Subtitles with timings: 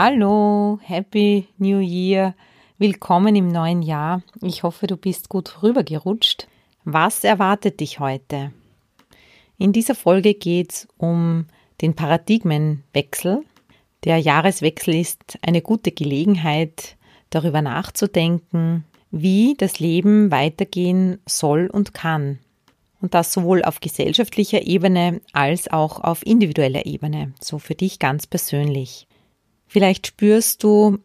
[0.00, 2.36] Hallo, Happy New Year,
[2.78, 4.22] willkommen im neuen Jahr.
[4.40, 6.46] Ich hoffe, du bist gut rübergerutscht.
[6.84, 8.52] Was erwartet dich heute?
[9.58, 11.46] In dieser Folge geht es um
[11.80, 13.42] den Paradigmenwechsel.
[14.04, 16.96] Der Jahreswechsel ist eine gute Gelegenheit,
[17.30, 22.38] darüber nachzudenken, wie das Leben weitergehen soll und kann.
[23.00, 28.28] Und das sowohl auf gesellschaftlicher Ebene als auch auf individueller Ebene, so für dich ganz
[28.28, 29.08] persönlich.
[29.68, 30.98] Vielleicht spürst du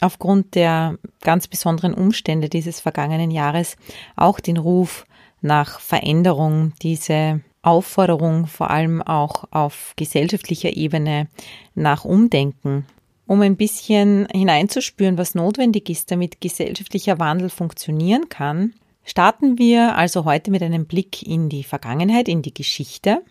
[0.00, 3.76] aufgrund der ganz besonderen Umstände dieses vergangenen Jahres
[4.16, 5.06] auch den Ruf
[5.40, 11.28] nach Veränderung, diese Aufforderung vor allem auch auf gesellschaftlicher Ebene
[11.74, 12.86] nach Umdenken,
[13.26, 18.74] um ein bisschen hineinzuspüren, was notwendig ist, damit gesellschaftlicher Wandel funktionieren kann,
[19.04, 23.22] starten wir also heute mit einem Blick in die Vergangenheit, in die Geschichte,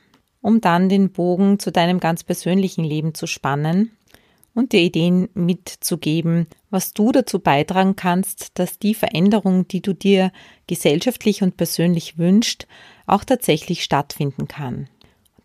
[0.42, 3.92] um dann den Bogen zu deinem ganz persönlichen Leben zu spannen
[4.60, 10.32] und dir Ideen mitzugeben, was du dazu beitragen kannst, dass die Veränderung, die du dir
[10.68, 12.68] gesellschaftlich und persönlich wünscht,
[13.08, 14.90] auch tatsächlich stattfinden kann.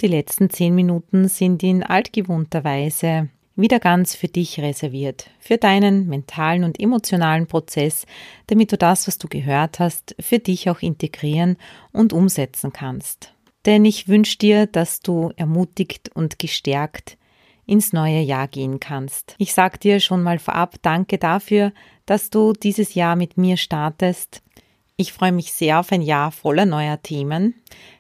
[0.01, 6.09] Die letzten zehn Minuten sind in altgewohnter Weise wieder ganz für dich reserviert, für deinen
[6.09, 8.07] mentalen und emotionalen Prozess,
[8.49, 11.57] damit du das, was du gehört hast, für dich auch integrieren
[11.93, 13.33] und umsetzen kannst.
[13.65, 17.17] Denn ich wünsche dir, dass du ermutigt und gestärkt
[17.67, 19.35] ins neue Jahr gehen kannst.
[19.39, 21.73] Ich sag dir schon mal vorab Danke dafür,
[22.07, 24.43] dass du dieses Jahr mit mir startest.
[24.97, 27.55] Ich freue mich sehr auf ein Jahr voller neuer Themen.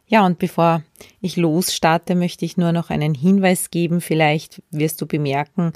[0.06, 0.82] Ja, und bevor
[1.20, 4.00] ich losstarte, möchte ich nur noch einen Hinweis geben.
[4.00, 5.72] Vielleicht wirst du bemerken,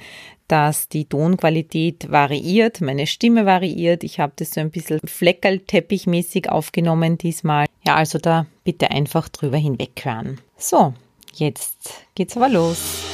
[0.48, 4.04] dass die Tonqualität variiert, meine Stimme variiert.
[4.04, 7.66] Ich habe das so ein bisschen fleckerlteppichmäßig aufgenommen diesmal.
[7.86, 10.40] Ja, also da bitte einfach drüber hinweghören.
[10.56, 10.92] So,
[11.38, 13.04] Jetzt geht's aber los.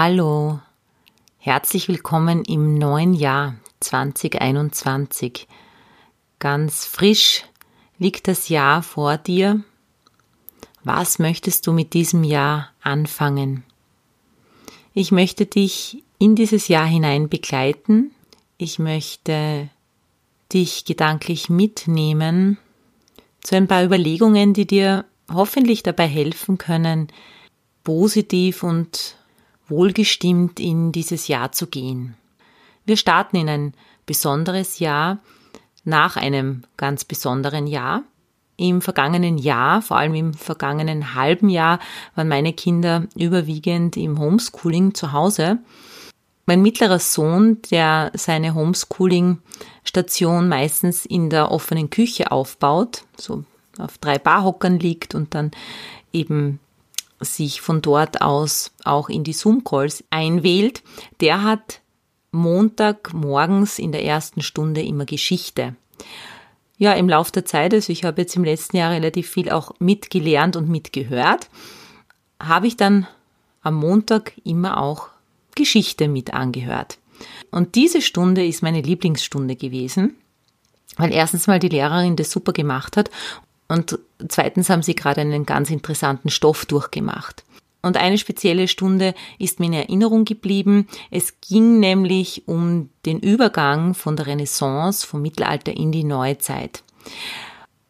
[0.00, 0.60] Hallo,
[1.38, 5.48] herzlich willkommen im neuen Jahr 2021.
[6.38, 7.42] Ganz frisch
[7.98, 9.64] liegt das Jahr vor dir.
[10.84, 13.64] Was möchtest du mit diesem Jahr anfangen?
[14.94, 18.12] Ich möchte dich in dieses Jahr hinein begleiten.
[18.56, 19.68] Ich möchte
[20.52, 22.56] dich gedanklich mitnehmen
[23.40, 27.08] zu ein paar Überlegungen, die dir hoffentlich dabei helfen können,
[27.82, 29.18] positiv und
[29.68, 32.14] wohlgestimmt in dieses Jahr zu gehen.
[32.84, 33.74] Wir starten in ein
[34.06, 35.18] besonderes Jahr
[35.84, 38.02] nach einem ganz besonderen Jahr.
[38.56, 41.78] Im vergangenen Jahr, vor allem im vergangenen halben Jahr,
[42.16, 45.58] waren meine Kinder überwiegend im Homeschooling zu Hause.
[46.46, 53.44] Mein mittlerer Sohn, der seine Homeschooling-Station meistens in der offenen Küche aufbaut, so
[53.78, 55.50] auf drei Barhockern liegt und dann
[56.12, 56.58] eben
[57.20, 60.82] sich von dort aus auch in die Zoom-Calls einwählt,
[61.20, 61.80] der hat
[62.30, 65.74] Montag morgens in der ersten Stunde immer Geschichte.
[66.76, 69.72] Ja, im Laufe der Zeit, also ich habe jetzt im letzten Jahr relativ viel auch
[69.80, 71.48] mitgelernt und mitgehört,
[72.40, 73.08] habe ich dann
[73.62, 75.08] am Montag immer auch
[75.56, 76.98] Geschichte mit angehört.
[77.50, 80.16] Und diese Stunde ist meine Lieblingsstunde gewesen,
[80.96, 83.10] weil erstens mal die Lehrerin das super gemacht hat
[83.68, 83.98] und
[84.28, 87.44] zweitens haben sie gerade einen ganz interessanten Stoff durchgemacht.
[87.80, 90.88] Und eine spezielle Stunde ist mir in Erinnerung geblieben.
[91.10, 96.82] Es ging nämlich um den Übergang von der Renaissance, vom Mittelalter in die Neuzeit.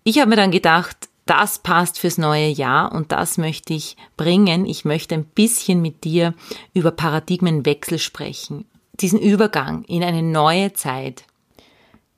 [0.05, 4.66] Ich habe mir dann gedacht, das passt fürs neue Jahr und das möchte ich bringen.
[4.66, 6.34] Ich möchte ein bisschen mit dir
[6.74, 8.66] über Paradigmenwechsel sprechen.
[8.95, 11.24] Diesen Übergang in eine neue Zeit.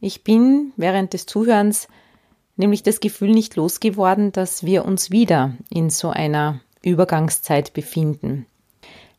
[0.01, 1.89] Ich bin während des Zuhörens
[2.61, 8.47] nämlich das Gefühl nicht losgeworden, dass wir uns wieder in so einer Übergangszeit befinden.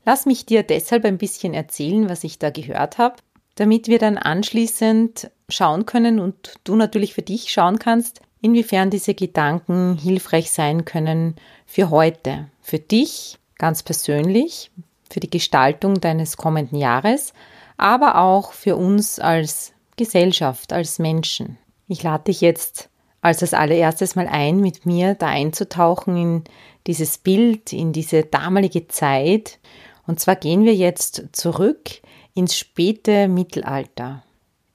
[0.05, 3.17] Lass mich dir deshalb ein bisschen erzählen, was ich da gehört habe,
[3.55, 9.13] damit wir dann anschließend schauen können und du natürlich für dich schauen kannst, inwiefern diese
[9.13, 11.35] Gedanken hilfreich sein können
[11.65, 14.71] für heute, für dich ganz persönlich,
[15.11, 17.33] für die Gestaltung deines kommenden Jahres,
[17.77, 21.57] aber auch für uns als Gesellschaft, als Menschen.
[21.87, 22.89] Ich lade dich jetzt
[23.21, 26.43] also als allererstes mal ein, mit mir da einzutauchen in
[26.87, 29.59] dieses Bild, in diese damalige Zeit.
[30.07, 32.01] Und zwar gehen wir jetzt zurück
[32.33, 34.23] ins späte Mittelalter.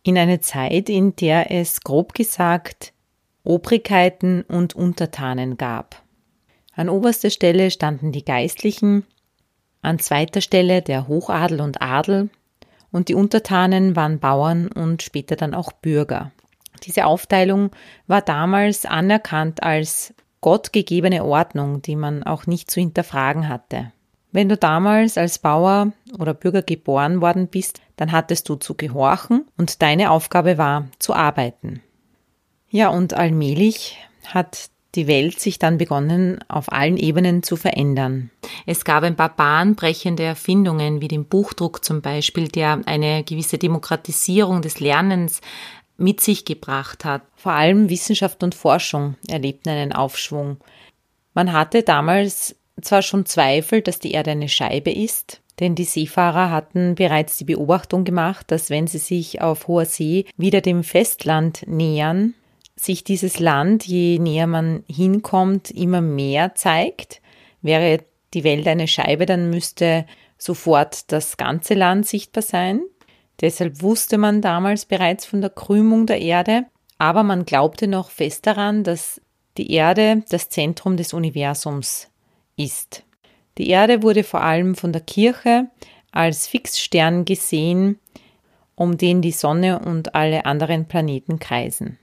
[0.03, 2.93] In eine Zeit, in der es grob gesagt
[3.43, 6.03] Obrigkeiten und Untertanen gab.
[6.75, 9.05] An oberster Stelle standen die Geistlichen,
[9.83, 12.29] an zweiter Stelle der Hochadel und Adel
[12.91, 16.33] und die Untertanen waren Bauern und später dann auch Bürger.
[16.85, 17.71] Diese Aufteilung
[18.07, 23.93] war damals anerkannt als gottgegebene Ordnung, die man auch nicht zu hinterfragen hatte.
[24.33, 29.47] Wenn du damals als Bauer oder Bürger geboren worden bist, dann hattest du zu gehorchen
[29.57, 31.81] und deine Aufgabe war zu arbeiten.
[32.69, 38.31] Ja, und allmählich hat die Welt sich dann begonnen, auf allen Ebenen zu verändern.
[38.65, 44.63] Es gab ein paar bahnbrechende Erfindungen, wie den Buchdruck zum Beispiel, der eine gewisse Demokratisierung
[44.63, 45.41] des Lernens
[45.97, 47.23] mit sich gebracht hat.
[47.37, 50.59] Vor allem Wissenschaft und Forschung erlebten einen Aufschwung.
[51.35, 56.51] Man hatte damals zwar schon Zweifel, dass die Erde eine Scheibe ist, denn die Seefahrer
[56.51, 61.65] hatten bereits die Beobachtung gemacht, dass wenn sie sich auf hoher See wieder dem Festland
[61.67, 62.35] nähern,
[62.75, 67.23] sich dieses Land, je näher man hinkommt, immer mehr zeigt.
[67.63, 68.01] Wäre
[68.35, 70.05] die Welt eine Scheibe, dann müsste
[70.37, 72.83] sofort das ganze Land sichtbar sein.
[73.41, 76.65] Deshalb wusste man damals bereits von der Krümmung der Erde,
[76.99, 79.21] aber man glaubte noch fest daran, dass
[79.59, 82.09] die Erde das Zentrum des Universums
[82.57, 83.05] ist.
[83.59, 85.69] Die Erde wurde vor allem von der Kirche
[86.13, 87.99] als Fixstern gesehen,
[88.75, 91.99] um den die Sonne und alle anderen Planeten kreisen.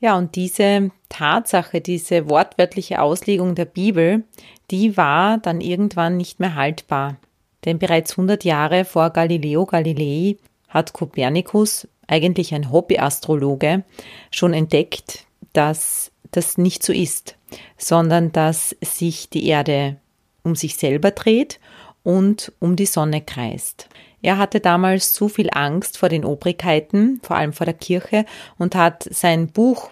[0.00, 4.24] Ja, und diese Tatsache, diese wortwörtliche Auslegung der Bibel,
[4.70, 7.16] die war dann irgendwann nicht mehr haltbar.
[7.64, 10.36] Denn bereits 100 Jahre vor Galileo Galilei
[10.68, 13.84] hat Kopernikus, eigentlich ein Hobbyastrologe,
[14.30, 17.36] schon entdeckt, dass das nicht so ist,
[17.76, 19.96] sondern dass sich die Erde
[20.42, 21.60] um sich selber dreht
[22.02, 23.88] und um die Sonne kreist.
[24.22, 28.24] Er hatte damals zu viel Angst vor den Obrigkeiten, vor allem vor der Kirche,
[28.58, 29.90] und hat sein Buch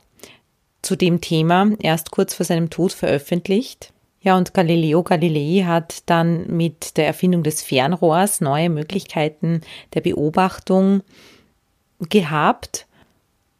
[0.83, 3.93] zu dem Thema erst kurz vor seinem Tod veröffentlicht.
[4.27, 9.61] Ja, und Galileo Galilei hat dann mit der Erfindung des Fernrohrs neue Möglichkeiten
[9.95, 11.03] der Beobachtung
[12.01, 12.89] gehabt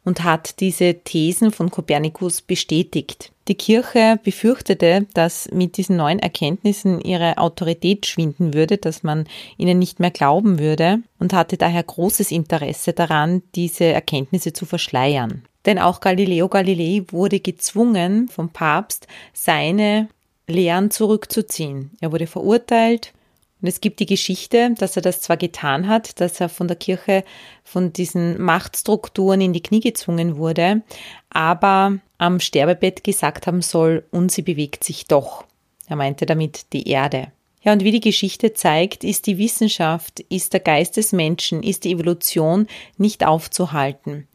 [0.03, 3.31] und hat diese Thesen von Kopernikus bestätigt.
[3.47, 9.23] Die Kirche befürchtete, dass mit diesen neuen Erkenntnissen ihre Autorität schwinden würde, dass man
[9.55, 15.43] ihnen nicht mehr glauben würde und hatte daher großes Interesse daran, diese Erkenntnisse zu verschleiern.
[15.65, 20.09] Denn auch Galileo Galilei wurde gezwungen vom Papst, seine
[20.47, 21.91] Lehren zurückzuziehen.
[21.99, 23.13] Er wurde verurteilt
[23.61, 26.77] und es gibt die Geschichte, dass er das zwar getan hat, dass er von der
[26.77, 27.23] Kirche,
[27.63, 30.83] von diesen Machtstrukturen in die Knie gezwungen wurde,
[31.29, 35.45] aber am Sterbebett gesagt haben soll, und sie bewegt sich doch.
[35.87, 37.31] Er meinte damit die Erde.
[37.61, 41.83] Ja, und wie die Geschichte zeigt, ist die Wissenschaft, ist der Geist des Menschen, ist
[41.83, 42.67] die Evolution
[42.97, 44.27] nicht aufzuhalten.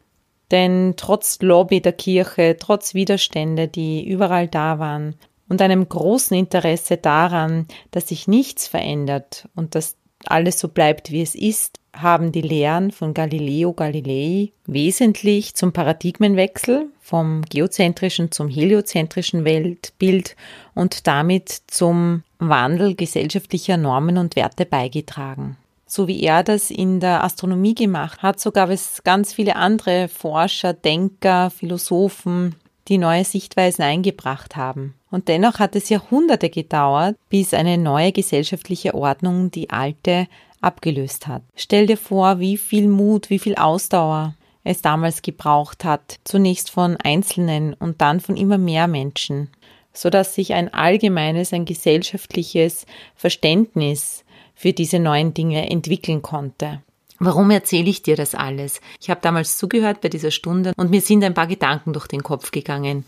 [0.51, 5.15] Denn trotz Lobby der Kirche, trotz Widerstände, die überall da waren,
[5.53, 11.21] und einem großen Interesse daran, dass sich nichts verändert und dass alles so bleibt, wie
[11.21, 19.45] es ist, haben die Lehren von Galileo Galilei wesentlich zum Paradigmenwechsel vom geozentrischen zum heliozentrischen
[19.45, 20.37] Weltbild
[20.75, 25.59] und damit zum Wandel gesellschaftlicher Normen und Werte beigetragen.
[25.85, 30.09] So wie er das in der Astronomie gemacht hat, so gab es ganz viele andere
[30.09, 32.55] Forscher, Denker, Philosophen,
[32.89, 34.95] die neue Sichtweisen eingebracht haben.
[35.13, 40.27] Und dennoch hat es Jahrhunderte gedauert, bis eine neue gesellschaftliche Ordnung die alte
[40.63, 41.43] abgelöst hat.
[41.55, 46.97] Stell dir vor, wie viel Mut, wie viel Ausdauer es damals gebraucht hat, zunächst von
[46.97, 49.51] Einzelnen und dann von immer mehr Menschen,
[49.93, 56.81] so dass sich ein allgemeines, ein gesellschaftliches Verständnis für diese neuen Dinge entwickeln konnte.
[57.25, 58.81] Warum erzähle ich dir das alles?
[59.01, 62.25] Ich habe damals zugehört bei dieser Stunde und mir sind ein paar Gedanken durch den
[62.25, 63.05] Kopf gegangen,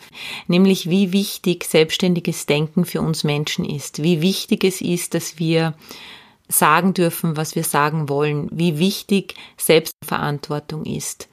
[0.47, 5.75] nämlich wie wichtig selbstständiges Denken für uns Menschen ist, wie wichtig es ist, dass wir
[6.47, 11.29] sagen dürfen, was wir sagen wollen, wie wichtig Selbstverantwortung ist.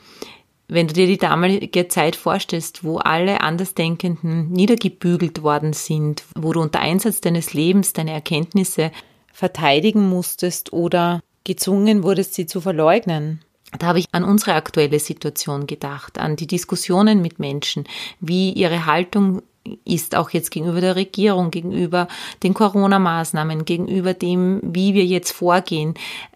[0.67, 6.59] Wenn du dir die damalige Zeit vorstellst, wo alle Andersdenkenden niedergebügelt worden sind, wo du
[6.59, 8.91] unter Einsatz deines Lebens deine Erkenntnisse
[9.31, 13.41] verteidigen musstest oder gezwungen wurdest, sie zu verleugnen.
[13.77, 17.85] Da habe ich an unsere aktuelle Situation gedacht, an die Diskussionen mit Menschen,
[18.19, 19.41] wie ihre Haltung
[19.85, 22.07] ist auch jetzt gegenüber der Regierung, gegenüber
[22.43, 25.93] den Corona-Maßnahmen, gegenüber dem, wie wir jetzt vorgehen.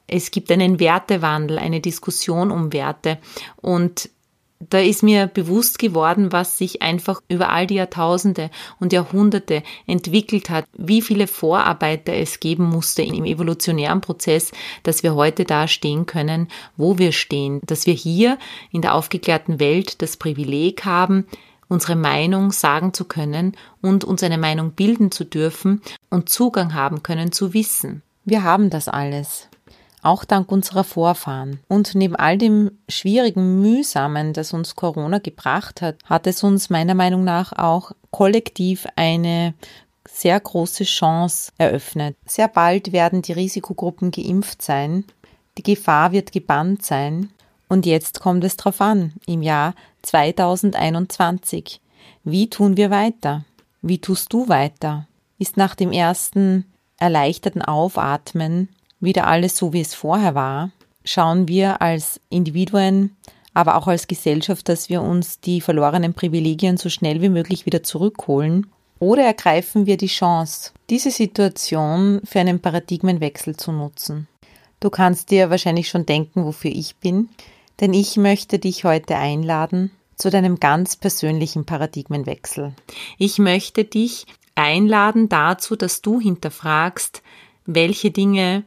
[0.07, 3.17] Es gibt einen Wertewandel, eine Diskussion um Werte
[3.61, 4.09] und
[4.69, 10.49] da ist mir bewusst geworden, was sich einfach über all die Jahrtausende und Jahrhunderte entwickelt
[10.49, 14.51] hat, wie viele Vorarbeiter es geben musste im evolutionären Prozess,
[14.83, 18.37] dass wir heute da stehen können, wo wir stehen, dass wir hier
[18.71, 21.25] in der aufgeklärten Welt das Privileg haben,
[21.67, 27.03] unsere Meinung sagen zu können und uns eine Meinung bilden zu dürfen und Zugang haben
[27.03, 28.01] können zu Wissen.
[28.23, 29.49] Wir haben das alles
[30.05, 31.59] auch dank unserer Vorfahren.
[31.67, 36.95] Und neben all dem schwierigen, mühsamen, das uns Corona gebracht hat, hat es uns meiner
[36.95, 39.53] Meinung nach auch kollektiv eine
[40.07, 42.15] sehr große Chance eröffnet.
[42.25, 45.03] Sehr bald werden die Risikogruppen geimpft sein,
[45.57, 47.29] die Gefahr wird gebannt sein
[47.67, 51.81] und jetzt kommt es drauf an, im Jahr 2021.
[52.23, 53.45] Wie tun wir weiter?
[53.81, 55.07] Wie tust du weiter?
[55.39, 56.65] Ist nach dem ersten
[56.97, 58.69] erleichterten Aufatmen
[59.05, 60.71] wieder alles so, wie es vorher war,
[61.03, 63.15] schauen wir als Individuen,
[63.53, 67.83] aber auch als Gesellschaft, dass wir uns die verlorenen Privilegien so schnell wie möglich wieder
[67.83, 68.67] zurückholen
[68.99, 74.27] oder ergreifen wir die Chance, diese Situation für einen Paradigmenwechsel zu nutzen.
[74.79, 77.29] Du kannst dir wahrscheinlich schon denken, wofür ich bin,
[77.79, 82.73] denn ich möchte dich heute einladen zu deinem ganz persönlichen Paradigmenwechsel.
[83.17, 87.21] Ich möchte dich einladen dazu, dass du hinterfragst,
[87.65, 88.63] welche Dinge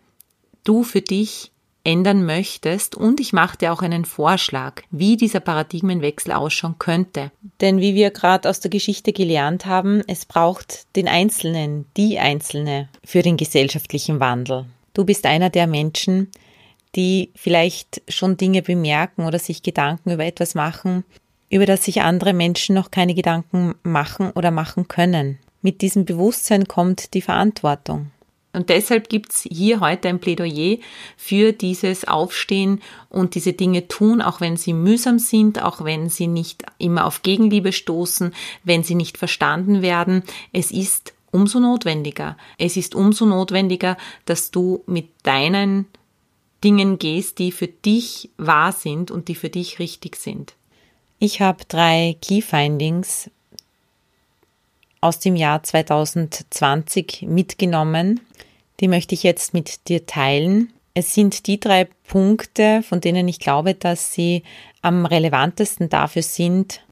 [0.68, 1.50] du für dich
[1.82, 7.30] ändern möchtest und ich mache dir auch einen Vorschlag, wie dieser Paradigmenwechsel ausschauen könnte.
[7.62, 12.88] Denn wie wir gerade aus der Geschichte gelernt haben, es braucht den Einzelnen, die Einzelne
[13.02, 14.66] für den gesellschaftlichen Wandel.
[14.92, 16.28] Du bist einer der Menschen,
[16.94, 21.04] die vielleicht schon Dinge bemerken oder sich Gedanken über etwas machen,
[21.48, 25.38] über das sich andere Menschen noch keine Gedanken machen oder machen können.
[25.62, 28.10] Mit diesem Bewusstsein kommt die Verantwortung.
[28.52, 30.78] Und deshalb gibt's hier heute ein Plädoyer
[31.16, 36.26] für dieses Aufstehen und diese Dinge tun, auch wenn sie mühsam sind, auch wenn sie
[36.26, 40.22] nicht immer auf Gegenliebe stoßen, wenn sie nicht verstanden werden.
[40.52, 42.36] Es ist umso notwendiger.
[42.56, 45.86] Es ist umso notwendiger, dass du mit deinen
[46.64, 50.54] Dingen gehst, die für dich wahr sind und die für dich richtig sind.
[51.18, 53.30] Ich habe drei Key Findings
[55.00, 58.20] aus dem Jahr 2020 mitgenommen.
[58.80, 60.72] Die möchte ich jetzt mit dir teilen.
[60.94, 64.42] Es sind die drei Punkte, von denen ich glaube, dass sie
[64.82, 66.82] am relevantesten dafür sind,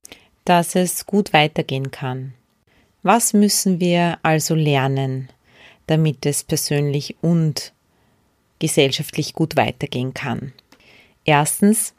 [0.45, 2.35] dass es gut weitergehen kann.
[3.03, 5.29] Was müssen wir also lernen,
[5.87, 7.73] damit es persönlich und
[8.59, 10.53] gesellschaftlich gut weitergehen kann?
[11.25, 11.95] Erstens,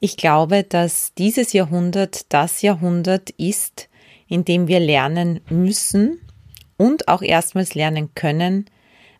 [0.00, 3.88] ich glaube, dass dieses Jahrhundert das Jahrhundert ist,
[4.28, 6.20] in dem wir lernen müssen
[6.76, 8.66] und auch erstmals lernen können,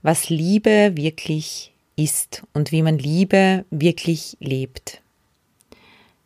[0.02, 5.00] was Liebe wirklich ist und wie man Liebe wirklich lebt.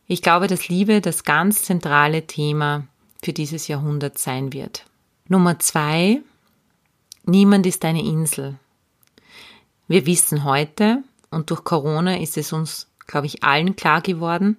[0.07, 2.87] Ich glaube, dass Liebe das ganz zentrale Thema
[3.23, 4.85] für dieses Jahrhundert sein wird.
[5.27, 6.21] Nummer zwei,
[7.25, 8.57] niemand ist eine Insel.
[9.87, 14.57] Wir wissen heute, und durch Corona ist es uns, glaube ich, allen klar geworden,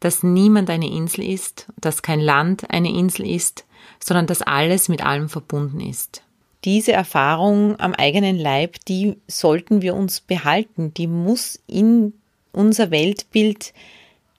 [0.00, 3.66] dass niemand eine Insel ist, dass kein Land eine Insel ist,
[4.02, 6.22] sondern dass alles mit allem verbunden ist.
[6.64, 12.14] Diese Erfahrung am eigenen Leib, die sollten wir uns behalten, die muss in
[12.52, 13.72] unser Weltbild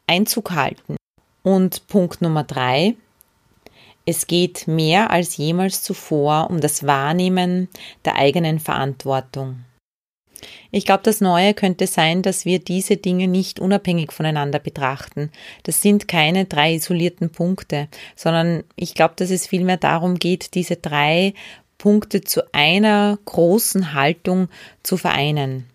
[0.06, 0.98] Einzug halten.
[1.44, 2.96] Und Punkt Nummer drei,
[4.06, 7.70] es geht mehr als jemals zuvor um das Wahrnehmen
[8.06, 9.64] der eigenen Verantwortung.
[10.72, 15.32] Ich glaube, das Neue könnte sein, dass wir diese Dinge nicht unabhängig voneinander betrachten.
[15.64, 20.76] Das sind keine drei isolierten Punkte, sondern ich glaube, dass es vielmehr darum geht, diese
[20.76, 21.34] drei
[21.78, 24.50] Punkte zu einer großen Haltung
[24.84, 25.66] zu vereinen.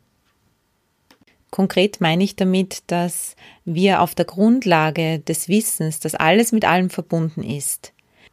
[1.51, 6.91] Konkret meine ich damit, dass wir auf der Grundlage des Wissens, dass alles mit allem
[6.91, 7.93] verbunden ist,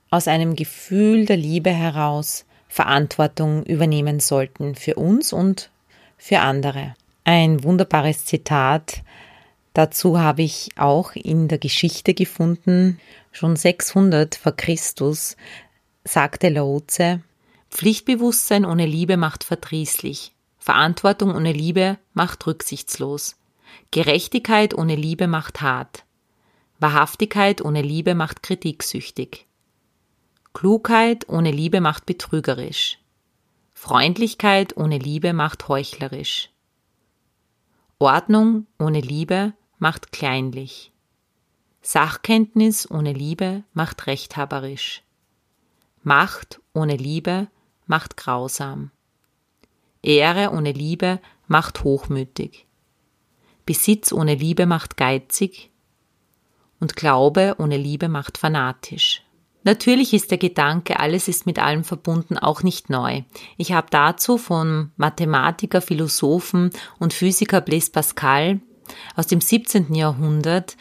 [0.09, 5.69] aus einem Gefühl der Liebe heraus Verantwortung übernehmen sollten für uns und
[6.23, 6.95] für andere.
[7.25, 9.03] Ein wunderbares Zitat
[9.73, 12.97] dazu habe ich auch in der Geschichte gefunden.
[13.33, 15.35] Schon 600 vor Christus
[16.05, 17.21] sagte Laoze,
[17.69, 20.31] Pflichtbewusstsein ohne Liebe macht verdrießlich.
[20.59, 23.35] Verantwortung ohne Liebe macht rücksichtslos.
[23.91, 26.05] Gerechtigkeit ohne Liebe macht hart.
[26.79, 29.45] Wahrhaftigkeit ohne Liebe macht kritiksüchtig.
[30.53, 33.02] Klugheit ohne Liebe macht betrügerisch.
[33.83, 36.49] Freundlichkeit ohne Liebe macht heuchlerisch.
[37.99, 40.93] Ordnung ohne Liebe macht kleinlich.
[41.81, 45.03] Sachkenntnis ohne Liebe macht rechthaberisch.
[46.01, 47.47] Macht ohne Liebe
[47.85, 48.89] macht grausam.
[50.01, 52.65] Ehre ohne Liebe macht hochmütig.
[53.65, 55.71] Besitz ohne Liebe macht geizig.
[56.79, 59.22] und Glaube ohne Liebe macht fanatisch.
[59.63, 63.23] Natürlich ist der Gedanke, alles ist mit allem verbunden, auch nicht neu.
[63.57, 68.59] Ich habe dazu vom Mathematiker, Philosophen und Physiker Blaise Pascal
[69.15, 69.95] aus dem 17.
[69.95, 70.75] Jahrhundert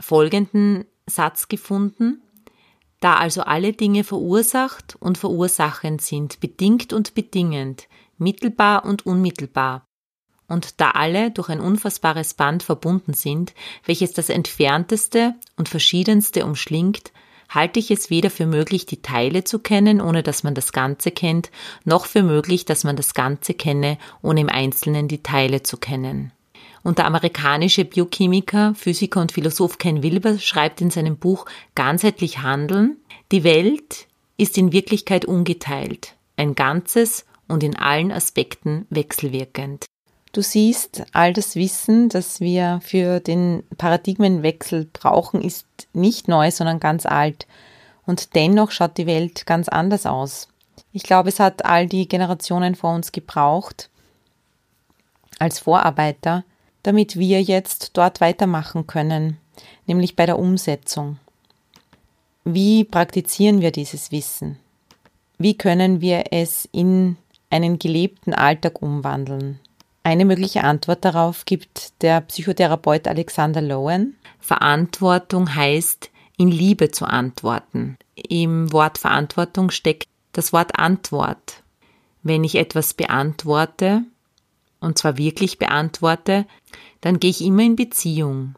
[0.00, 2.22] folgenden Satz gefunden.
[3.00, 7.88] Da also alle Dinge verursacht und verursachend sind, bedingt und bedingend,
[8.18, 9.86] mittelbar und unmittelbar,
[10.48, 13.54] und da alle durch ein unfassbares Band verbunden sind,
[13.84, 17.12] welches das entfernteste und verschiedenste umschlingt,
[17.50, 21.10] halte ich es weder für möglich, die Teile zu kennen, ohne dass man das Ganze
[21.10, 21.50] kennt,
[21.84, 26.32] noch für möglich, dass man das Ganze kenne, ohne im Einzelnen die Teile zu kennen.
[26.82, 32.96] Und der amerikanische Biochemiker, Physiker und Philosoph Ken Wilber schreibt in seinem Buch Ganzheitlich Handeln,
[33.32, 34.06] die Welt
[34.38, 39.84] ist in Wirklichkeit ungeteilt, ein Ganzes und in allen Aspekten wechselwirkend.
[40.32, 46.78] Du siehst, all das Wissen, das wir für den Paradigmenwechsel brauchen, ist nicht neu, sondern
[46.78, 47.48] ganz alt.
[48.06, 50.48] Und dennoch schaut die Welt ganz anders aus.
[50.92, 53.90] Ich glaube, es hat all die Generationen vor uns gebraucht
[55.38, 56.44] als Vorarbeiter,
[56.82, 59.38] damit wir jetzt dort weitermachen können,
[59.86, 61.18] nämlich bei der Umsetzung.
[62.44, 64.58] Wie praktizieren wir dieses Wissen?
[65.38, 67.16] Wie können wir es in
[67.48, 69.58] einen gelebten Alltag umwandeln?
[70.02, 74.16] Eine mögliche Antwort darauf gibt der Psychotherapeut Alexander Lowen.
[74.38, 77.98] Verantwortung heißt, in Liebe zu antworten.
[78.14, 81.62] Im Wort Verantwortung steckt das Wort Antwort.
[82.22, 84.04] Wenn ich etwas beantworte,
[84.80, 86.46] und zwar wirklich beantworte,
[87.02, 88.54] dann gehe ich immer in Beziehung.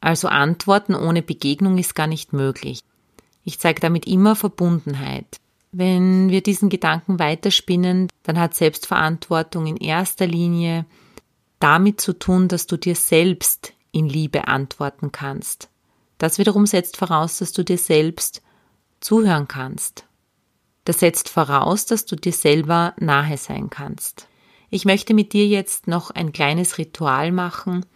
[0.00, 2.80] Also Antworten ohne Begegnung ist gar nicht möglich.
[3.42, 5.40] Ich zeige damit immer Verbundenheit.
[5.76, 10.86] Wenn wir diesen Gedanken weiterspinnen, dann hat Selbstverantwortung in erster Linie
[11.58, 15.68] damit zu tun, dass du dir selbst in Liebe antworten kannst.
[16.18, 18.40] Das wiederum setzt voraus, dass du dir selbst
[19.00, 20.06] zuhören kannst.
[20.84, 24.28] Das setzt voraus, dass du dir selber nahe sein kannst.
[24.74, 27.86] Ich möchte mit dir jetzt noch ein kleines Ritual machen,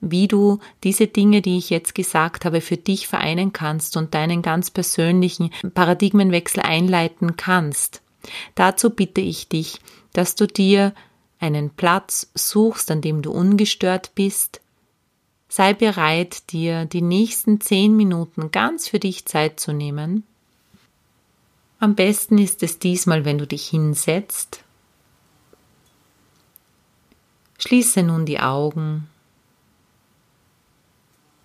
[0.00, 4.40] wie du diese Dinge, die ich jetzt gesagt habe, für dich vereinen kannst und deinen
[4.40, 8.02] ganz persönlichen Paradigmenwechsel einleiten kannst.
[8.54, 9.80] Dazu bitte ich dich,
[10.12, 10.94] dass du dir
[11.40, 14.60] einen Platz suchst, an dem du ungestört bist.
[15.48, 20.22] Sei bereit, dir die nächsten zehn Minuten ganz für dich Zeit zu nehmen.
[21.80, 24.62] Am besten ist es diesmal, wenn du dich hinsetzt
[27.58, 29.08] Schließe nun die Augen.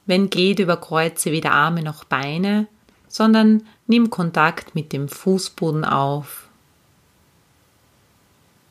[0.06, 2.68] Wenn geht, überkreuze weder Arme noch Beine,
[3.08, 6.48] sondern nimm Kontakt mit dem Fußboden auf.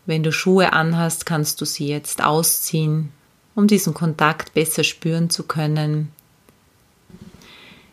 [0.07, 3.13] Wenn du Schuhe anhast, kannst du sie jetzt ausziehen,
[3.55, 6.13] um diesen Kontakt besser spüren zu können.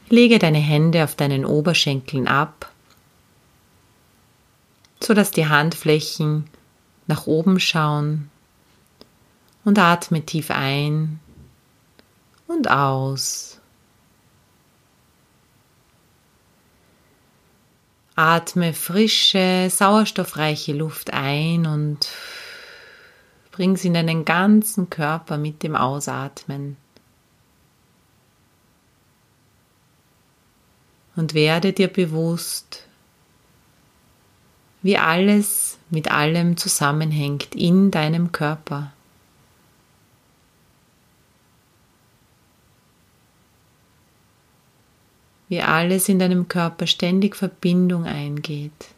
[0.09, 2.71] Lege deine Hände auf deinen Oberschenkeln ab,
[5.01, 6.45] sodass die Handflächen
[7.07, 8.29] nach oben schauen
[9.69, 11.19] und atme tief ein
[12.47, 13.59] und aus.
[18.15, 22.09] Atme frische, sauerstoffreiche Luft ein und
[23.51, 26.75] bring sie in deinen ganzen Körper mit dem Ausatmen.
[31.15, 32.87] Und werde dir bewusst,
[34.81, 38.93] wie alles mit allem zusammenhängt in deinem Körper.
[45.49, 48.89] Wie alles in deinem Körper ständig Verbindung eingeht,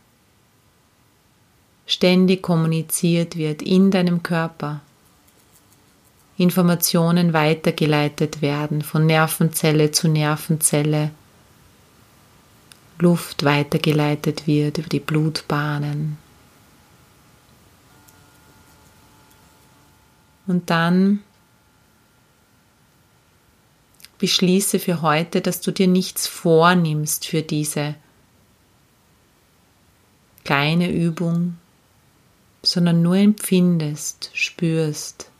[1.87, 4.81] ständig kommuniziert wird in deinem Körper,
[6.37, 11.11] Informationen weitergeleitet werden von Nervenzelle zu Nervenzelle,
[12.99, 16.17] Luft weitergeleitet wird über die Blutbahnen.
[20.47, 21.23] Und dann
[24.21, 27.95] beschließe für heute, dass du dir nichts vornimmst für diese
[30.43, 31.57] kleine Übung,
[32.61, 35.31] sondern nur empfindest, spürst.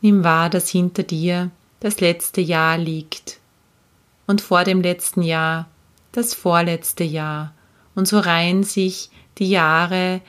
[0.00, 3.38] Nimm wahr, dass hinter dir das letzte Jahr liegt
[4.26, 5.68] und vor dem letzten Jahr
[6.10, 7.54] das vorletzte Jahr
[7.94, 10.20] und so reihen sich die Jahre,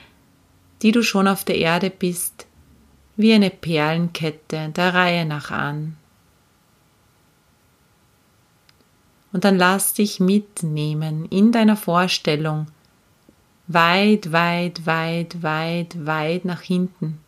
[0.82, 2.46] die du schon auf der Erde bist,
[3.16, 5.96] wie eine Perlenkette der Reihe nach an.
[9.32, 12.66] Und dann lass dich mitnehmen in deiner Vorstellung
[13.66, 17.18] weit, weit, weit, weit, weit nach hinten.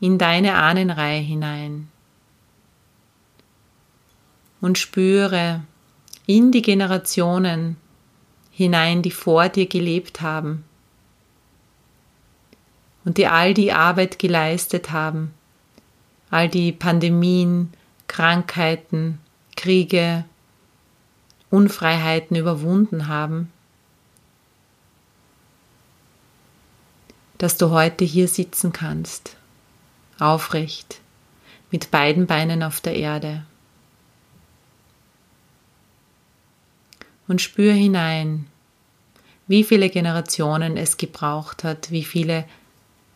[0.00, 1.88] in deine Ahnenreihe hinein
[4.60, 5.62] und spüre
[6.26, 7.76] in die Generationen
[8.50, 10.65] hinein, die vor dir gelebt haben
[13.06, 15.32] und die all die Arbeit geleistet haben,
[16.28, 17.72] all die Pandemien,
[18.08, 19.20] Krankheiten,
[19.56, 20.24] Kriege,
[21.48, 23.52] Unfreiheiten überwunden haben,
[27.38, 29.36] dass du heute hier sitzen kannst,
[30.18, 31.00] aufrecht,
[31.70, 33.44] mit beiden Beinen auf der Erde.
[37.28, 38.48] Und spür hinein,
[39.46, 42.44] wie viele Generationen es gebraucht hat, wie viele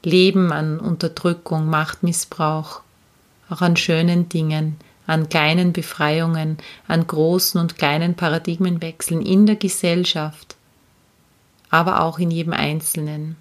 [0.02, 2.80] Leben an Unterdrückung, Machtmissbrauch,
[3.50, 6.56] auch an schönen Dingen, an kleinen Befreiungen,
[6.88, 10.56] an großen und kleinen Paradigmenwechseln in der Gesellschaft,
[11.68, 13.36] aber auch in jedem Einzelnen.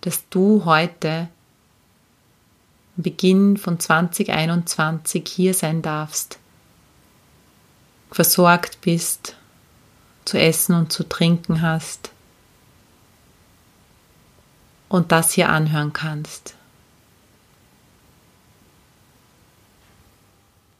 [0.00, 1.28] Dass du heute,
[2.96, 6.38] Beginn von 2021, hier sein darfst,
[8.12, 9.34] versorgt bist,
[10.24, 12.13] zu essen und zu trinken hast
[14.94, 16.54] und das hier anhören kannst.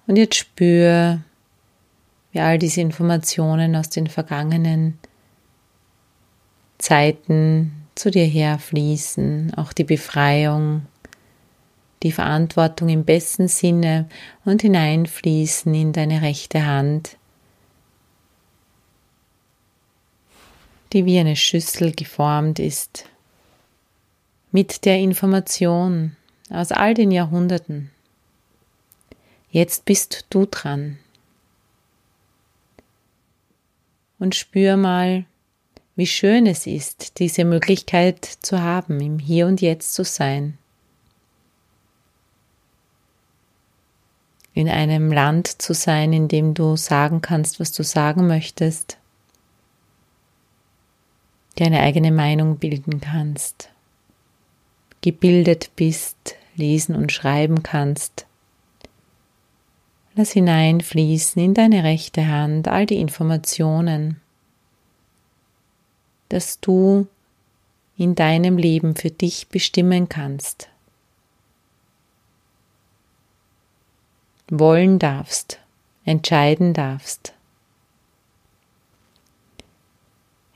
[0.06, 1.20] Und jetzt spür,
[2.30, 5.00] wie all diese Informationen aus den vergangenen
[6.78, 10.86] Zeiten zu dir herfließen, auch die Befreiung,
[12.04, 14.08] die Verantwortung im besten Sinne
[14.44, 17.16] und hineinfließen in deine rechte Hand,
[20.92, 23.08] die wie eine Schüssel geformt ist,
[24.54, 26.14] mit der Information
[26.48, 27.90] aus all den Jahrhunderten,
[29.50, 30.98] Jetzt bist du dran.
[34.20, 35.24] Und spür mal,
[35.96, 40.56] wie schön es ist, diese Möglichkeit zu haben, im Hier und Jetzt zu sein.
[44.54, 48.98] In einem Land zu sein, in dem du sagen kannst, was du sagen möchtest,
[51.56, 53.68] deine eigene Meinung bilden kannst,
[55.04, 58.26] gebildet bist, lesen und schreiben kannst,
[60.16, 64.20] Lass hineinfließen in deine rechte Hand all die Informationen,
[66.28, 67.08] dass du
[67.96, 70.68] in deinem Leben für dich bestimmen kannst.
[74.48, 75.58] Wollen darfst,
[76.04, 77.34] entscheiden darfst.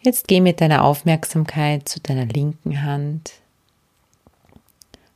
[0.02, 3.32] Jetzt geh mit deiner Aufmerksamkeit zu deiner linken Hand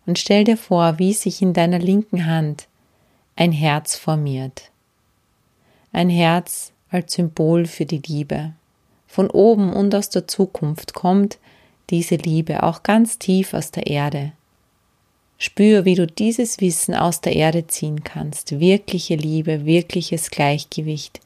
[0.07, 2.69] und stell dir vor, wie sich in deiner linken Hand
[3.37, 4.71] ein Herz formiert.
[5.93, 8.53] Ein Herz als Symbol für die Liebe.
[9.07, 11.39] Von oben und aus der Zukunft kommt
[11.91, 14.33] diese Liebe auch ganz tief aus der Erde.
[15.39, 18.61] Spür, wie du dieses Wissen aus der Erde ziehen kannst.
[18.61, 21.21] Wirkliche Liebe, wirkliches Gleichgewicht,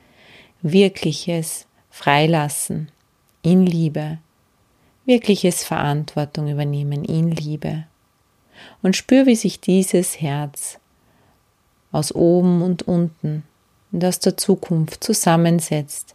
[0.63, 2.91] wirkliches Freilassen
[3.43, 4.19] in Liebe,
[5.05, 7.85] wirkliches Verantwortung übernehmen in Liebe.
[8.83, 10.79] Und spür, wie sich dieses Herz
[11.93, 13.45] aus oben und unten
[13.93, 16.15] und aus der Zukunft zusammensetzt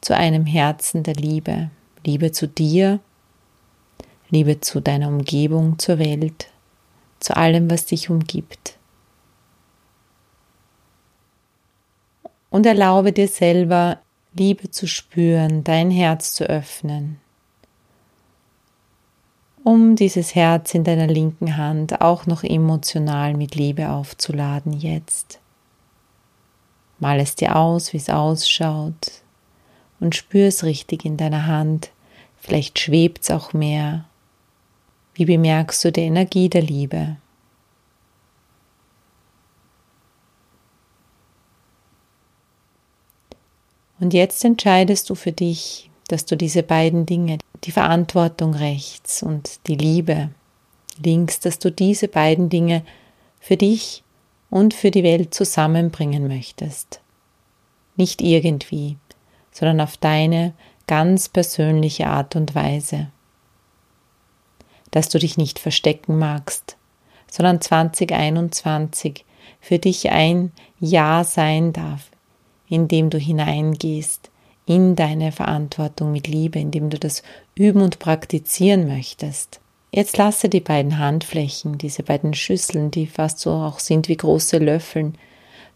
[0.00, 1.70] zu einem Herzen der Liebe.
[2.04, 3.00] Liebe zu dir,
[4.30, 6.48] Liebe zu deiner Umgebung, zur Welt,
[7.18, 8.76] zu allem, was dich umgibt.
[12.48, 13.98] Und erlaube dir selber,
[14.32, 17.18] Liebe zu spüren, dein Herz zu öffnen
[19.64, 25.40] um dieses Herz in deiner linken Hand auch noch emotional mit Liebe aufzuladen jetzt.
[26.98, 29.22] Mal es dir aus, wie es ausschaut
[30.00, 31.90] und spür es richtig in deiner Hand.
[32.38, 34.04] Vielleicht schwebt es auch mehr.
[35.14, 37.16] Wie bemerkst du die Energie der Liebe?
[43.98, 49.66] Und jetzt entscheidest du für dich, dass du diese beiden Dinge, die Verantwortung rechts und
[49.66, 50.30] die Liebe
[51.02, 52.84] links, dass du diese beiden Dinge
[53.38, 54.02] für dich
[54.50, 57.00] und für die Welt zusammenbringen möchtest.
[57.96, 58.96] Nicht irgendwie,
[59.52, 60.52] sondern auf deine
[60.86, 63.10] ganz persönliche Art und Weise.
[64.90, 66.76] Dass du dich nicht verstecken magst,
[67.30, 69.24] sondern 2021
[69.60, 72.10] für dich ein Ja sein darf,
[72.68, 74.29] in dem du hineingehst
[74.70, 77.24] in deine Verantwortung mit Liebe, indem du das
[77.56, 79.58] üben und praktizieren möchtest.
[79.90, 84.58] Jetzt lasse die beiden Handflächen, diese beiden Schüsseln, die fast so auch sind wie große
[84.58, 85.18] Löffeln,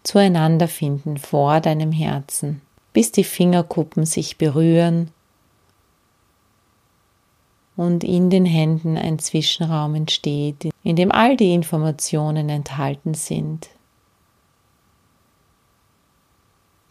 [0.04, 2.61] zueinander finden vor deinem Herzen,
[2.92, 5.11] bis die Fingerkuppen sich berühren
[7.74, 13.70] und in den Händen ein Zwischenraum entsteht, in dem all die Informationen enthalten sind.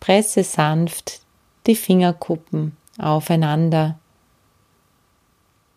[0.02, 1.23] Presse sanft
[1.68, 4.00] die Fingerkuppen aufeinander,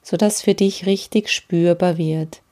[0.02, 2.42] sodass für dich richtig spürbar wird,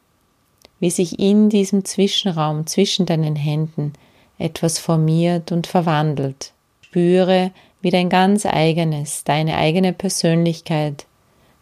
[0.81, 3.93] wie sich in diesem Zwischenraum zwischen deinen Händen
[4.39, 6.53] etwas formiert und verwandelt.
[6.81, 11.07] Spüre, wie dein ganz eigenes, deine eigene Persönlichkeit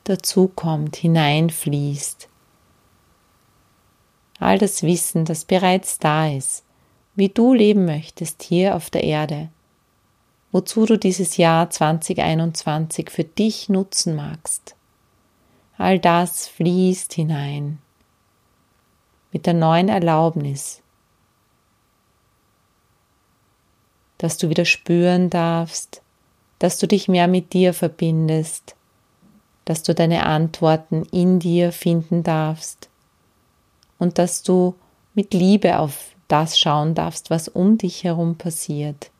[0.05, 2.29] dazukommt, hineinfließt.
[4.39, 6.65] All das Wissen, das bereits da ist,
[7.15, 9.49] wie du leben möchtest hier auf der Erde,
[10.53, 14.77] wozu du dieses Jahr 2021 für dich nutzen magst.
[15.79, 17.79] All das fließt hinein
[19.33, 20.83] mit der neuen Erlaubnis,
[24.19, 26.03] dass du wieder spüren darfst,
[26.59, 28.77] dass du dich mehr mit dir verbindest,
[29.65, 32.91] dass du deine Antworten in dir finden darfst
[33.99, 34.75] und dass du
[35.15, 39.11] mit Liebe auf das schauen darfst, was um dich herum passiert.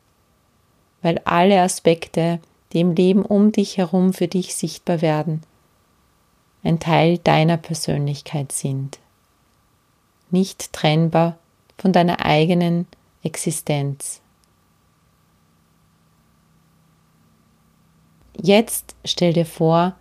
[1.03, 2.39] Weil alle Aspekte,
[2.71, 5.43] die im Leben um dich herum für dich sichtbar werden,
[6.63, 8.97] ein Teil deiner Persönlichkeit sind,
[10.31, 11.37] nicht trennbar
[11.77, 12.87] von deiner eigenen
[13.21, 14.21] Existenz.
[18.41, 19.95] Jetzt stell dir vor,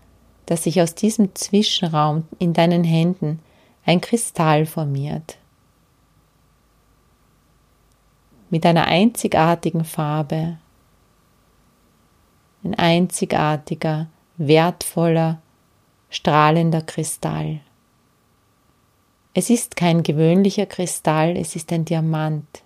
[0.47, 3.41] dass sich aus diesem Zwischenraum in deinen Händen
[3.85, 5.37] ein Kristall formiert.
[8.51, 10.59] Mit einer einzigartigen Farbe.
[12.65, 15.41] Ein einzigartiger, wertvoller,
[16.11, 17.61] strahlender Kristall.
[19.35, 22.63] Es ist kein gewöhnlicher Kristall, es ist ein Diamant.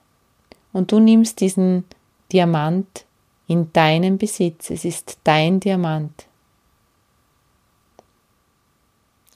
[0.72, 1.84] Und du nimmst diesen
[2.32, 3.06] Diamant
[3.46, 6.26] in deinen Besitz, es ist dein Diamant.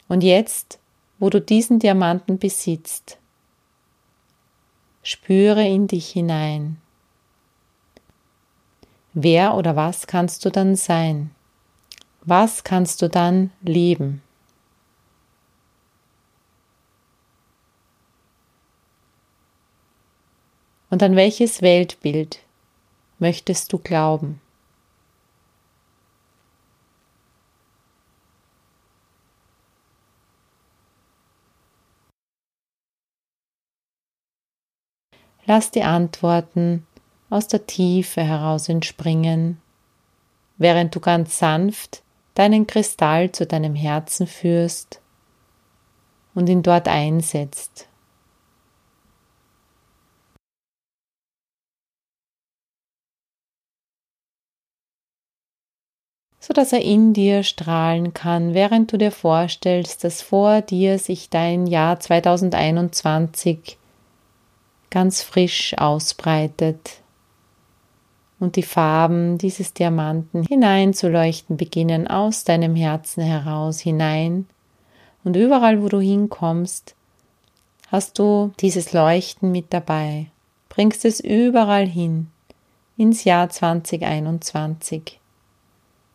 [0.09, 0.81] Und jetzt,
[1.21, 3.19] wo du diesen Diamanten besitzt,
[5.05, 6.79] spüre in dich hinein.
[9.13, 11.31] Wer oder was kannst du dann sein?
[12.23, 14.23] Was kannst du dann leben?
[20.91, 22.41] Und an welches Weltbild
[23.19, 24.41] möchtest du glauben?
[35.47, 36.87] Lass die Antworten
[37.31, 39.59] aus der Tiefe heraus entspringen,
[40.59, 42.03] während du ganz sanft
[42.35, 45.01] deinen Kristall zu deinem Herzen führst
[46.35, 47.87] und ihn dort einsetzt.
[56.43, 61.29] so dass er in dir strahlen kann, während du dir vorstellst, dass vor dir sich
[61.29, 63.77] dein Jahr 2021
[64.89, 67.03] ganz frisch ausbreitet
[68.41, 74.47] und die Farben dieses Diamanten hineinzuleuchten beginnen aus deinem Herzen heraus hinein.
[75.23, 76.97] Und überall, wo du hinkommst,
[77.89, 80.27] hast du dieses Leuchten mit dabei,
[80.71, 82.29] bringst es überall hin
[82.97, 85.21] ins Jahr 2021,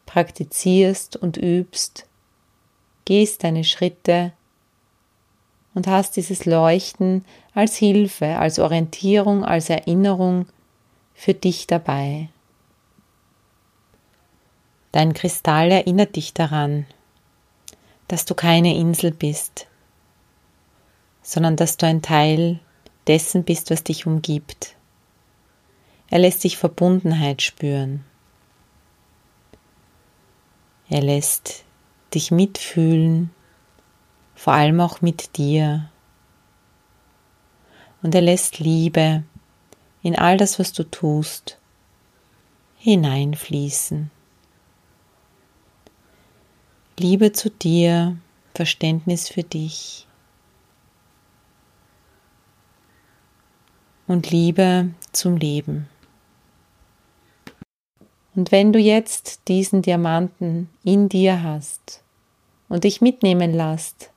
[0.08, 2.08] praktizierst und übst,
[3.06, 4.34] gehst deine Schritte
[5.76, 10.48] und hast dieses Leuchten als Hilfe, als Orientierung, als Erinnerung
[11.16, 12.30] für dich dabei.
[14.92, 16.86] Dein Kristall erinnert dich daran,
[18.08, 19.68] dass du keine Insel bist,
[21.24, 22.60] sondern dass du ein Teil
[23.08, 24.76] dessen bist, was dich umgibt.
[26.10, 28.06] Er lässt dich Verbundenheit spüren.
[30.88, 31.64] Er lässt
[32.14, 33.32] dich mitfühlen
[34.36, 35.90] vor allem auch mit dir.
[38.04, 39.24] Und er lässt Liebe
[40.06, 41.58] in all das, was du tust,
[42.78, 44.12] hineinfließen.
[47.00, 48.16] Liebe zu dir,
[48.54, 50.08] Verständnis für dich
[54.06, 55.90] und Liebe zum Leben.
[58.36, 62.04] Und wenn du jetzt diesen Diamanten in dir hast
[62.70, 64.12] und dich mitnehmen lässt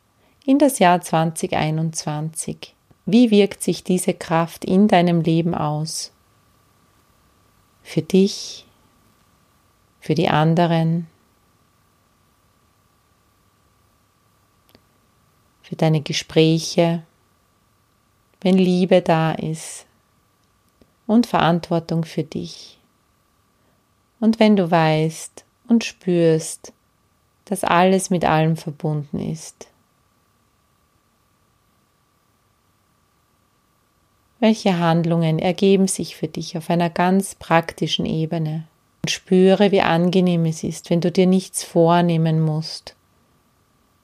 [0.45, 2.75] in das Jahr 2021.
[3.11, 6.13] Wie wirkt sich diese Kraft in deinem Leben aus?
[7.83, 8.67] Für dich,
[9.99, 11.07] für die anderen,
[15.63, 17.03] für deine Gespräche,
[18.43, 19.87] wenn Liebe da ist
[21.07, 22.79] und Verantwortung für dich.
[24.21, 26.75] Und wenn du weißt und spürst,
[27.47, 29.68] dass alles mit allem verbunden ist.
[34.41, 38.65] Welche Handlungen ergeben sich für dich auf einer ganz praktischen Ebene?
[39.03, 42.95] Und spüre, wie angenehm es ist, wenn du dir nichts vornehmen musst,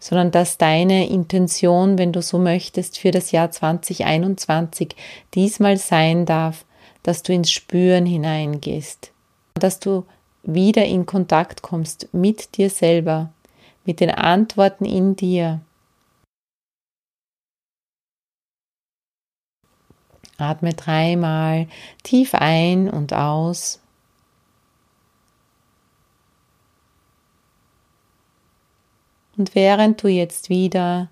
[0.01, 4.97] sondern dass deine Intention, wenn du so möchtest, für das Jahr 2021
[5.35, 6.65] diesmal sein darf,
[7.05, 9.13] dass du ins Spüren hineingehst,
[9.55, 10.05] dass du
[10.43, 13.31] wieder in Kontakt kommst mit dir selber,
[13.85, 15.61] mit den Antworten in dir.
[20.39, 21.69] Atme dreimal
[22.03, 23.81] tief ein und aus.
[29.37, 31.09] Und während du jetzt wieder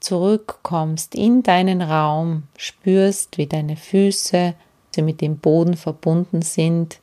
[0.00, 4.54] zurückkommst in deinen Raum, spürst, wie deine Füße
[5.00, 7.00] mit dem Boden verbunden sind,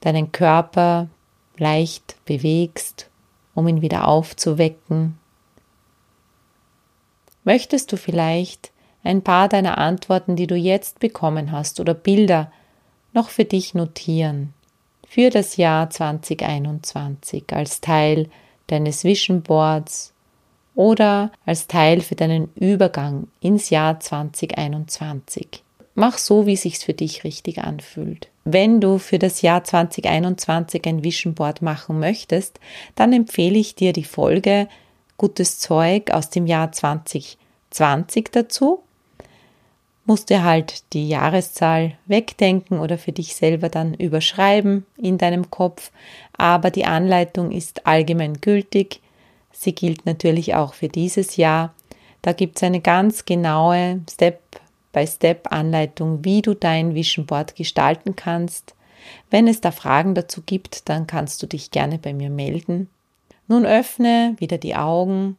[0.00, 1.08] deinen Körper
[1.56, 3.08] leicht bewegst,
[3.54, 5.18] um ihn wieder aufzuwecken.
[7.44, 8.72] Möchtest du vielleicht
[9.04, 12.50] ein paar deiner Antworten, die du jetzt bekommen hast, oder Bilder
[13.12, 14.54] noch für dich notieren,
[15.06, 18.28] für das Jahr 2021 als Teil
[18.66, 20.12] deines Vision Boards
[20.74, 25.62] oder als Teil für deinen Übergang ins Jahr 2021.
[25.94, 28.28] Mach so, wie sich's für dich richtig anfühlt.
[28.44, 32.58] Wenn du für das Jahr 2021 ein Vision Board machen möchtest,
[32.96, 34.68] dann empfehle ich dir die Folge
[35.16, 38.82] Gutes Zeug aus dem Jahr 2020 dazu.
[40.06, 45.92] Musst dir halt die Jahreszahl wegdenken oder für dich selber dann überschreiben in deinem Kopf.
[46.36, 49.00] Aber die Anleitung ist allgemein gültig.
[49.50, 51.72] Sie gilt natürlich auch für dieses Jahr.
[52.20, 54.40] Da gibt es eine ganz genaue Step
[54.94, 58.74] Step-by-Step-Anleitung, wie du dein Vision Board gestalten kannst.
[59.30, 62.88] Wenn es da Fragen dazu gibt, dann kannst du dich gerne bei mir melden.
[63.48, 65.36] Nun öffne wieder die Augen,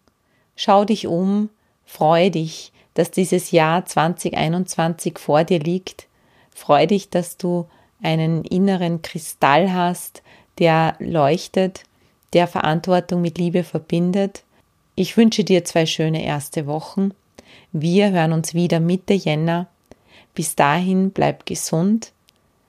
[0.55, 1.49] schau dich um,
[1.85, 6.07] freue dich, dass dieses Jahr 2021 vor dir liegt.
[6.51, 7.67] Freue dich, dass du
[8.01, 10.23] einen inneren Kristall hast,
[10.59, 11.83] der leuchtet,
[12.33, 14.43] der Verantwortung mit Liebe verbindet.
[14.95, 17.11] Ich wünsche dir zwei schöne erste Wochen
[17.77, 19.67] wir hören uns wieder Mitte Jänner.
[20.33, 22.13] Bis dahin bleib gesund.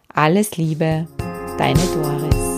[0.09, 1.07] Alles Liebe,
[1.59, 2.56] deine Doris.